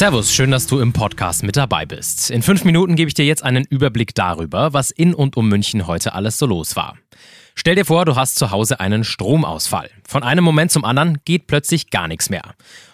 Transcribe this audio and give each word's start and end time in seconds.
Servus, 0.00 0.32
schön, 0.32 0.50
dass 0.50 0.66
du 0.66 0.80
im 0.80 0.94
Podcast 0.94 1.42
mit 1.42 1.58
dabei 1.58 1.84
bist. 1.84 2.30
In 2.30 2.40
fünf 2.40 2.64
Minuten 2.64 2.96
gebe 2.96 3.08
ich 3.08 3.12
dir 3.12 3.26
jetzt 3.26 3.44
einen 3.44 3.66
Überblick 3.66 4.14
darüber, 4.14 4.72
was 4.72 4.90
in 4.90 5.12
und 5.12 5.36
um 5.36 5.46
München 5.46 5.86
heute 5.86 6.14
alles 6.14 6.38
so 6.38 6.46
los 6.46 6.74
war. 6.74 6.96
Stell 7.54 7.74
dir 7.74 7.84
vor, 7.84 8.06
du 8.06 8.16
hast 8.16 8.36
zu 8.36 8.50
Hause 8.50 8.80
einen 8.80 9.04
Stromausfall. 9.04 9.90
Von 10.10 10.24
einem 10.24 10.42
Moment 10.42 10.72
zum 10.72 10.84
anderen 10.84 11.18
geht 11.24 11.46
plötzlich 11.46 11.88
gar 11.90 12.08
nichts 12.08 12.30
mehr. 12.30 12.42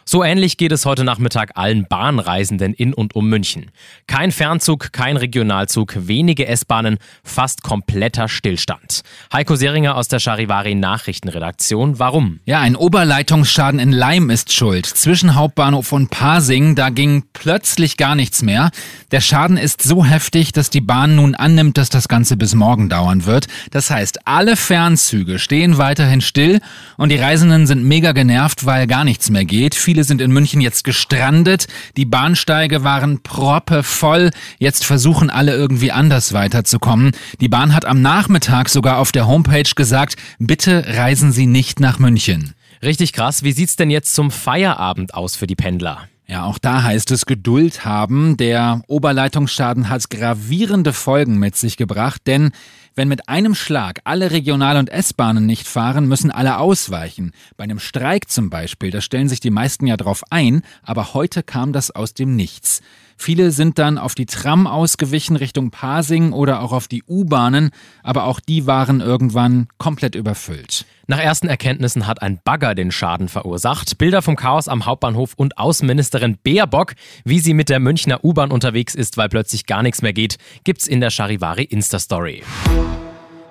So 0.09 0.23
ähnlich 0.23 0.57
geht 0.57 0.71
es 0.71 0.87
heute 0.87 1.03
Nachmittag 1.03 1.51
allen 1.57 1.85
Bahnreisenden 1.89 2.75
in 2.75 2.95
und 2.95 3.17
um 3.17 3.29
München. 3.29 3.73
Kein 4.07 4.31
Fernzug, 4.31 4.93
kein 4.93 5.17
Regionalzug, 5.17 6.07
wenige 6.07 6.47
S-Bahnen, 6.47 6.99
fast 7.25 7.65
kompletter 7.65 8.29
Stillstand. 8.29 9.01
Heiko 9.33 9.57
Seringer 9.57 9.97
aus 9.97 10.07
der 10.07 10.21
Charivari 10.21 10.77
Nachrichtenredaktion. 10.77 11.99
Warum? 11.99 12.39
Ja, 12.45 12.61
ein 12.61 12.77
Oberleitungsschaden 12.77 13.81
in 13.81 13.91
Leim 13.91 14.31
ist 14.31 14.53
schuld. 14.53 14.87
Zwischen 14.87 15.35
Hauptbahnhof 15.35 15.91
und 15.91 16.09
Pasing, 16.11 16.77
da 16.77 16.91
ging 16.91 17.25
plötzlich 17.33 17.97
gar 17.97 18.15
nichts 18.15 18.43
mehr. 18.43 18.71
Der 19.11 19.21
Schaden 19.21 19.57
ist 19.57 19.83
so 19.83 20.05
heftig, 20.05 20.53
dass 20.53 20.71
die 20.71 20.81
Bahn 20.81 21.17
nun 21.17 21.35
annimmt, 21.35 21.79
dass 21.79 21.89
das 21.89 22.07
Ganze 22.07 22.37
bis 22.37 22.55
morgen 22.55 22.89
dauern 22.89 23.27
wird. 23.27 23.49
Das 23.73 23.91
heißt, 23.91 24.25
alle 24.25 24.55
Fernzüge 24.55 25.41
stehen 25.41 25.79
weiterhin 25.79 26.21
still 26.21 26.61
und 26.97 27.06
die 27.09 27.17
Reisenden 27.17 27.67
sind 27.67 27.85
mega 27.85 28.13
genervt, 28.13 28.67
weil 28.67 28.87
gar 28.87 29.05
nichts 29.05 29.31
mehr 29.31 29.45
geht. 29.45 29.75
Viele 29.75 30.05
sind 30.05 30.21
in 30.21 30.33
München 30.33 30.61
jetzt 30.61 30.85
gestrandet. 30.85 31.67
Die 31.97 32.05
Bahnsteige 32.05 32.85
waren 32.85 33.23
proppevoll. 33.23 34.31
Jetzt 34.59 34.85
versuchen 34.85 35.31
alle 35.31 35.55
irgendwie 35.55 35.93
anders 35.93 36.33
weiterzukommen. 36.33 37.13
Die 37.41 37.49
Bahn 37.49 37.75
hat 37.75 37.85
am 37.85 38.01
Nachmittag 38.03 38.69
sogar 38.69 38.99
auf 38.99 39.13
der 39.13 39.27
Homepage 39.27 39.71
gesagt, 39.75 40.17
bitte 40.39 40.85
reisen 40.97 41.33
Sie 41.33 41.47
nicht 41.47 41.81
nach 41.81 41.99
München. 41.99 42.55
Richtig 42.83 43.13
krass. 43.13 43.43
Wie 43.43 43.53
sieht's 43.53 43.77
denn 43.77 43.91
jetzt 43.91 44.15
zum 44.15 44.31
Feierabend 44.31 45.15
aus 45.15 45.37
für 45.37 45.47
die 45.47 45.57
Pendler? 45.57 46.09
Ja, 46.29 46.45
auch 46.45 46.59
da 46.59 46.83
heißt 46.83 47.13
es 47.13 47.25
Geduld 47.27 47.85
haben. 47.85 48.37
Der 48.37 48.83
Oberleitungsschaden 48.89 49.89
hat 49.89 50.11
gravierende 50.11 50.93
Folgen 50.93 51.39
mit 51.39 51.57
sich 51.57 51.77
gebracht, 51.77 52.23
denn 52.27 52.51
wenn 52.97 53.09
mit 53.09 53.29
einem 53.29 53.55
Schlag 53.55 54.01
alle 54.05 54.33
Regional- 54.33 54.79
und 54.79 54.89
S-Bahnen 54.91 55.47
nicht 55.47 55.69
fahren, 55.69 56.09
müssen 56.09 56.31
alle 56.31 56.59
ausweichen. 56.59 57.33
Bei 57.57 57.65
einem 57.65 57.79
Streik 57.79 58.29
zum 58.29 58.51
Beispiel, 58.51 58.91
da 58.91 59.01
stellen 59.01 59.29
sich 59.29 59.41
die 59.41 59.51
meisten 59.51 59.87
ja 59.87 59.97
drauf 59.97 60.25
ein, 60.31 60.63
aber 60.83 61.15
heute 61.15 61.43
kam 61.43 61.73
das 61.73 61.91
aus 61.91 62.15
dem 62.15 62.35
Nichts. 62.35 62.81
Viele 63.19 63.51
sind 63.51 63.79
dann 63.79 63.97
auf 63.99 64.15
die 64.15 64.27
Tram 64.27 64.67
ausgewichen 64.67 65.37
Richtung 65.37 65.71
Pasing 65.71 66.33
oder 66.33 66.61
auch 66.61 66.73
auf 66.73 66.87
die 66.87 67.03
U-Bahnen, 67.09 67.71
aber 68.03 68.25
auch 68.25 68.41
die 68.41 68.67
waren 68.67 69.01
irgendwann 69.01 69.69
komplett 69.79 70.15
überfüllt. 70.15 70.85
Nach 71.07 71.19
ersten 71.19 71.49
Erkenntnissen 71.49 72.07
hat 72.07 72.21
ein 72.21 72.41
Bagger 72.45 72.75
den 72.75 72.93
Schaden 72.93 73.29
verursacht. 73.29 73.97
Bilder 73.97 74.23
vom 74.23 74.37
Chaos 74.37 74.69
am 74.69 74.85
Hauptbahnhof 74.85 75.33
und 75.37 75.57
Außenministerin 75.57 76.39
Baerbock, 76.43 76.95
wie 77.25 77.39
sie 77.39 77.55
mit 77.55 77.69
der 77.69 77.81
Münchner 77.81 78.23
U-Bahn 78.23 78.51
unterwegs 78.51 78.95
ist, 78.95 79.17
weil 79.17 79.29
plötzlich 79.29 79.67
gar 79.67 79.83
nichts 79.83 80.03
mehr 80.03 80.13
geht, 80.13 80.37
gibt's 80.65 80.87
in 80.87 81.01
der 81.01 81.11
Charivari 81.11 81.65
Insta-Story. 81.65 82.43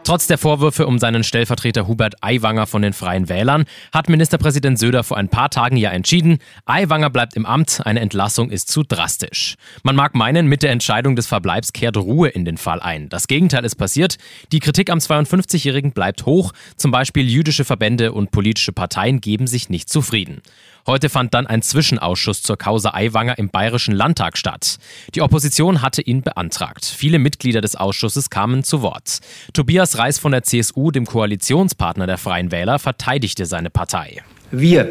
Trotz 0.06 0.28
der 0.28 0.38
Vorwürfe 0.38 0.86
um 0.86 1.00
seinen 1.00 1.24
Stellvertreter 1.24 1.88
Hubert 1.88 2.14
Aiwanger 2.22 2.68
von 2.68 2.84
den 2.84 2.94
Freien 2.94 3.28
Wählern 3.28 3.66
hat 3.92 4.08
Ministerpräsident 4.08 4.78
Söder 4.78 5.04
vor 5.04 5.18
ein 5.18 5.30
paar 5.30 5.50
Tagen 5.50 5.78
ja 5.78 5.90
entschieden, 5.90 6.38
Aiwanger 6.68 7.10
bleibt 7.10 7.36
im 7.36 7.48
Amt, 7.48 7.82
eine 7.86 8.02
Entlassung 8.02 8.52
ist 8.52 8.70
zu 8.70 8.84
drastisch. 8.84 9.56
Man 9.82 9.96
mag 9.96 10.14
meinen, 10.14 10.46
mit 10.46 10.62
der 10.62 10.70
Entscheidung 10.70 11.16
des 11.16 11.26
Verbleibs 11.26 11.74
kehrt 11.74 11.98
Ruhe 11.98 12.30
in 12.30 12.46
den 12.46 12.58
Fall 12.58 12.82
ein. 12.82 13.10
Das 13.10 13.28
Gegenteil 13.28 13.66
ist 13.66 13.78
passiert. 13.78 14.18
Die 14.52 14.60
Kritik 14.60 14.92
am 14.92 15.00
52-Jährigen 15.00 15.92
bleibt 15.92 16.28
hoch. 16.28 16.52
Zum 16.78 16.92
Beispiel 16.92 17.28
jüdische 17.28 17.66
Verbände 17.66 18.14
und 18.14 18.30
politische 18.30 18.74
Parteien 18.74 19.22
geben 19.22 19.48
sich 19.48 19.70
nicht 19.70 19.90
zufrieden. 19.90 20.44
Heute 20.88 21.10
fand 21.10 21.34
dann 21.34 21.48
ein 21.48 21.64
Zwischenausschuss 21.64 22.44
zur 22.44 22.58
Causa 22.58 22.94
Aiwanger 22.94 23.40
im 23.40 23.50
Bayerischen 23.50 23.96
Landtag 23.96 24.38
statt. 24.38 24.78
Die 25.16 25.24
Opposition 25.24 25.82
hatte 25.82 26.04
ihn 26.04 26.22
beantragt. 26.22 26.86
Viele 26.86 27.18
Mitglieder 27.18 27.60
des 27.60 27.76
Ausschusses 27.76 28.30
kamen 28.30 28.64
zu 28.64 28.84
Wort. 28.84 29.20
Tobias 29.54 29.98
Reis 29.98 30.20
von 30.20 30.32
der 30.32 30.44
CSU, 30.44 30.92
dem 30.92 31.08
Koalitionspartner 31.08 32.06
der 32.06 32.20
Freien 32.20 32.52
Wähler, 32.52 32.78
verteidigte 32.78 33.48
seine 33.48 33.72
Partei. 33.72 34.22
Wir, 34.52 34.88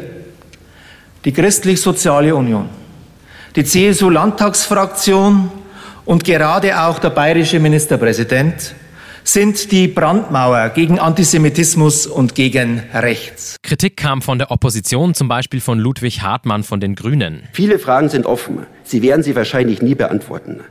die 1.23 1.31
Christlich-Soziale 1.31 2.35
Union, 2.35 2.67
die 3.55 3.63
CSU-Landtagsfraktion 3.63 5.49
und 6.03 6.25
gerade 6.25 6.77
auch 6.77 6.99
der 6.99 7.11
bayerische 7.11 7.61
Ministerpräsident 7.61 8.75
sind 9.27 9.71
die 9.71 9.87
Brandmauer 9.87 10.69
gegen 10.69 10.99
Antisemitismus 10.99 12.05
und 12.05 12.35
gegen 12.35 12.83
Rechts. 12.93 13.57
Kritik 13.63 13.97
kam 13.97 14.21
von 14.21 14.37
der 14.37 14.51
Opposition, 14.51 15.15
zum 15.15 15.27
Beispiel 15.27 15.61
von 15.61 15.79
Ludwig 15.79 16.21
Hartmann 16.21 16.63
von 16.63 16.79
den 16.79 16.93
Grünen. 16.93 17.43
Viele 17.51 17.79
Fragen 17.79 18.09
sind 18.09 18.27
offen. 18.27 18.67
Sie 18.83 19.01
werden 19.01 19.23
sie 19.23 19.35
wahrscheinlich 19.35 19.81
nie 19.81 19.95
beantworten. 19.95 20.61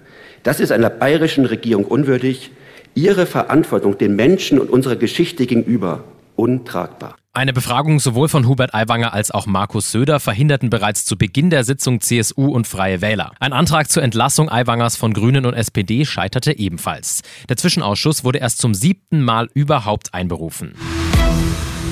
Das 0.44 0.60
ist 0.60 0.70
einer 0.70 0.88
bayerischen 0.88 1.46
Regierung 1.46 1.84
unwürdig. 1.84 2.52
Ihre 2.94 3.26
Verantwortung 3.26 3.98
den 3.98 4.14
Menschen 4.14 4.60
und 4.60 4.70
unserer 4.70 4.96
Geschichte 4.96 5.46
gegenüber 5.46 6.04
untragbar. 6.36 7.16
Eine 7.32 7.52
Befragung 7.52 7.98
sowohl 7.98 8.28
von 8.28 8.46
Hubert 8.46 8.74
Aiwanger 8.74 9.12
als 9.12 9.32
auch 9.32 9.46
Markus 9.46 9.90
Söder 9.90 10.20
verhinderten 10.20 10.70
bereits 10.70 11.04
zu 11.04 11.18
Beginn 11.18 11.50
der 11.50 11.64
Sitzung 11.64 12.00
CSU 12.00 12.46
und 12.46 12.68
Freie 12.68 13.00
Wähler. 13.00 13.32
Ein 13.40 13.52
Antrag 13.52 13.90
zur 13.90 14.04
Entlassung 14.04 14.48
Aiwangers 14.48 14.96
von 14.96 15.12
Grünen 15.12 15.44
und 15.44 15.54
SPD 15.54 16.04
scheiterte 16.04 16.56
ebenfalls. 16.56 17.22
Der 17.48 17.56
Zwischenausschuss 17.56 18.22
wurde 18.22 18.38
erst 18.38 18.58
zum 18.58 18.72
siebten 18.72 19.22
Mal 19.22 19.48
überhaupt 19.52 20.14
einberufen. 20.14 20.74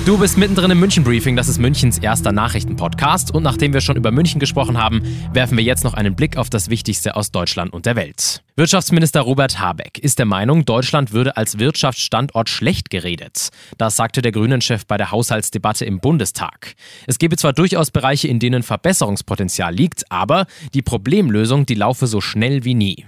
Du 0.05 0.17
bist 0.17 0.37
mittendrin 0.37 0.69
im 0.69 0.81
München 0.81 1.05
Briefing, 1.05 1.37
das 1.37 1.47
ist 1.47 1.59
Münchens 1.59 1.97
erster 1.97 2.33
Nachrichtenpodcast 2.33 3.33
und 3.33 3.41
nachdem 3.41 3.71
wir 3.71 3.79
schon 3.79 3.95
über 3.95 4.11
München 4.11 4.37
gesprochen 4.37 4.77
haben, 4.77 5.01
werfen 5.31 5.55
wir 5.57 5.63
jetzt 5.63 5.85
noch 5.85 5.93
einen 5.93 6.13
Blick 6.13 6.35
auf 6.35 6.49
das 6.49 6.69
Wichtigste 6.69 7.15
aus 7.15 7.31
Deutschland 7.31 7.71
und 7.71 7.85
der 7.85 7.95
Welt. 7.95 8.43
Wirtschaftsminister 8.57 9.21
Robert 9.21 9.61
Habeck 9.61 9.99
ist 9.99 10.19
der 10.19 10.25
Meinung, 10.25 10.65
Deutschland 10.65 11.13
würde 11.13 11.37
als 11.37 11.57
Wirtschaftsstandort 11.57 12.49
schlecht 12.49 12.89
geredet. 12.89 13.51
Das 13.77 13.95
sagte 13.95 14.21
der 14.21 14.33
Grünen-Chef 14.33 14.85
bei 14.85 14.97
der 14.97 15.11
Haushaltsdebatte 15.11 15.85
im 15.85 16.01
Bundestag. 16.01 16.75
Es 17.07 17.17
gebe 17.17 17.37
zwar 17.37 17.53
durchaus 17.53 17.89
Bereiche, 17.89 18.27
in 18.27 18.39
denen 18.39 18.61
Verbesserungspotenzial 18.61 19.73
liegt, 19.73 20.11
aber 20.11 20.47
die 20.73 20.81
Problemlösung, 20.81 21.65
die 21.65 21.75
laufe 21.75 22.07
so 22.07 22.19
schnell 22.19 22.65
wie 22.65 22.75
nie. 22.75 23.05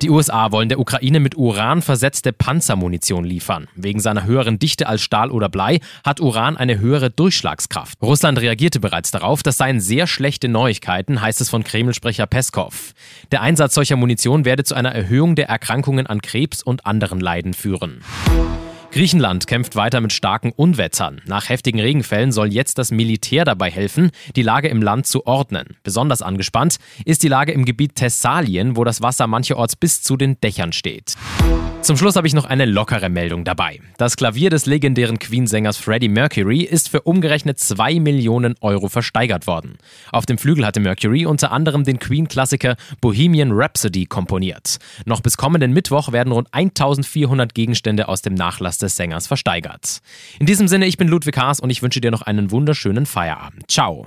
Die 0.00 0.10
USA 0.10 0.52
wollen 0.52 0.68
der 0.68 0.78
Ukraine 0.78 1.18
mit 1.18 1.36
Uran 1.36 1.82
versetzte 1.82 2.32
Panzermunition 2.32 3.24
liefern. 3.24 3.66
Wegen 3.74 3.98
seiner 3.98 4.24
höheren 4.24 4.60
Dichte 4.60 4.86
als 4.86 5.02
Stahl 5.02 5.32
oder 5.32 5.48
Blei 5.48 5.80
hat 6.04 6.20
Uran 6.20 6.56
eine 6.56 6.78
höhere 6.78 7.10
Durchschlagskraft. 7.10 7.98
Russland 8.00 8.38
reagierte 8.40 8.78
bereits 8.78 9.10
darauf. 9.10 9.42
Das 9.42 9.56
seien 9.56 9.80
sehr 9.80 10.06
schlechte 10.06 10.46
Neuigkeiten, 10.46 11.20
heißt 11.20 11.40
es 11.40 11.50
von 11.50 11.64
Kreml-Sprecher 11.64 12.28
Peskov. 12.28 12.92
Der 13.32 13.42
Einsatz 13.42 13.74
solcher 13.74 13.96
Munition 13.96 14.44
werde 14.44 14.62
zu 14.62 14.76
einer 14.76 14.94
Erhöhung 14.94 15.34
der 15.34 15.48
Erkrankungen 15.48 16.06
an 16.06 16.22
Krebs 16.22 16.62
und 16.62 16.86
anderen 16.86 17.18
Leiden 17.18 17.52
führen. 17.52 18.02
Griechenland 18.98 19.46
kämpft 19.46 19.76
weiter 19.76 20.00
mit 20.00 20.12
starken 20.12 20.50
Unwettern. 20.50 21.20
Nach 21.24 21.48
heftigen 21.48 21.78
Regenfällen 21.78 22.32
soll 22.32 22.52
jetzt 22.52 22.78
das 22.78 22.90
Militär 22.90 23.44
dabei 23.44 23.70
helfen, 23.70 24.10
die 24.34 24.42
Lage 24.42 24.66
im 24.66 24.82
Land 24.82 25.06
zu 25.06 25.24
ordnen. 25.24 25.76
Besonders 25.84 26.20
angespannt 26.20 26.78
ist 27.04 27.22
die 27.22 27.28
Lage 27.28 27.52
im 27.52 27.64
Gebiet 27.64 27.94
Thessalien, 27.94 28.76
wo 28.76 28.82
das 28.82 29.00
Wasser 29.00 29.28
mancherorts 29.28 29.76
bis 29.76 30.02
zu 30.02 30.16
den 30.16 30.40
Dächern 30.40 30.72
steht. 30.72 31.14
Zum 31.80 31.96
Schluss 31.96 32.16
habe 32.16 32.26
ich 32.26 32.34
noch 32.34 32.44
eine 32.44 32.66
lockere 32.66 33.08
Meldung 33.08 33.44
dabei. 33.44 33.80
Das 33.96 34.16
Klavier 34.16 34.50
des 34.50 34.66
legendären 34.66 35.18
Queen-Sängers 35.18 35.78
Freddie 35.78 36.08
Mercury 36.08 36.62
ist 36.62 36.88
für 36.88 37.02
umgerechnet 37.02 37.58
2 37.60 38.00
Millionen 38.00 38.56
Euro 38.60 38.88
versteigert 38.88 39.46
worden. 39.46 39.78
Auf 40.12 40.26
dem 40.26 40.38
Flügel 40.38 40.66
hatte 40.66 40.80
Mercury 40.80 41.24
unter 41.24 41.50
anderem 41.50 41.84
den 41.84 41.98
Queen-Klassiker 41.98 42.76
Bohemian 43.00 43.52
Rhapsody 43.52 44.06
komponiert. 44.06 44.78
Noch 45.06 45.20
bis 45.20 45.36
kommenden 45.36 45.72
Mittwoch 45.72 46.12
werden 46.12 46.32
rund 46.32 46.48
1400 46.52 47.54
Gegenstände 47.54 48.08
aus 48.08 48.22
dem 48.22 48.34
Nachlass 48.34 48.78
des 48.78 48.96
Sängers 48.96 49.26
versteigert. 49.26 50.00
In 50.40 50.46
diesem 50.46 50.68
Sinne, 50.68 50.86
ich 50.86 50.98
bin 50.98 51.08
Ludwig 51.08 51.38
Haas 51.38 51.60
und 51.60 51.70
ich 51.70 51.82
wünsche 51.82 52.00
dir 52.00 52.10
noch 52.10 52.22
einen 52.22 52.50
wunderschönen 52.50 53.06
Feierabend. 53.06 53.70
Ciao. 53.70 54.06